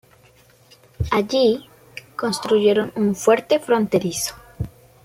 [1.11, 1.69] Allí,
[2.15, 4.33] construyeron un fuerte fronterizo.